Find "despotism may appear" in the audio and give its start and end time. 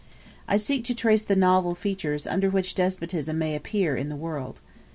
2.73-3.95